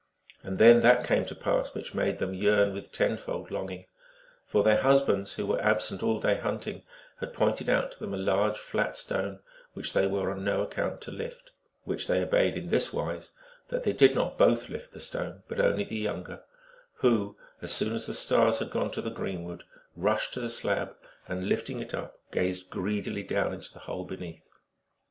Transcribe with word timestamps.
And 0.41 0.57
then 0.57 0.79
that 0.81 1.05
came 1.05 1.25
to 1.25 1.35
pass 1.35 1.75
which 1.75 1.93
made 1.93 2.17
them 2.17 2.33
yearn 2.33 2.73
with 2.73 2.91
tenfold 2.91 3.51
longing; 3.51 3.85
for 4.47 4.63
their 4.63 4.77
husbands, 4.81 5.33
who 5.35 5.45
were 5.45 5.61
absent 5.61 6.01
all 6.01 6.19
day 6.19 6.37
hunting, 6.37 6.81
had 7.19 7.33
pointed 7.35 7.69
out 7.69 7.91
to 7.91 7.99
them 7.99 8.11
a 8.15 8.17
large 8.17 8.57
flat 8.57 8.97
stone, 8.97 9.41
which 9.73 9.93
they 9.93 10.07
were 10.07 10.31
on 10.31 10.43
no 10.43 10.63
account 10.63 11.01
to 11.01 11.11
lift; 11.11 11.51
which 11.83 12.07
they 12.07 12.19
obeyed 12.19 12.57
in 12.57 12.71
this 12.71 12.91
wise, 12.91 13.29
that 13.67 13.83
they 13.83 13.93
did 13.93 14.15
not 14.15 14.39
both 14.39 14.69
lift 14.69 14.91
the 14.91 14.99
stone, 14.99 15.43
but 15.47 15.59
only 15.59 15.83
the 15.83 15.97
younger, 15.97 16.41
who, 16.95 17.37
as 17.61 17.71
soon 17.71 17.93
as 17.93 18.07
the 18.07 18.15
Stars 18.15 18.57
had 18.57 18.71
gone 18.71 18.89
to 18.89 19.03
the 19.03 19.11
greenwood, 19.11 19.63
rushed 19.95 20.33
to 20.33 20.39
the 20.39 20.49
slab, 20.49 20.95
and, 21.27 21.47
lifting 21.47 21.79
it 21.79 21.93
up, 21.93 22.17
gazed 22.31 22.71
greedily 22.71 23.21
down 23.21 23.53
into 23.53 23.71
the 23.71 23.77
hole 23.77 24.05
beneath. 24.05 24.49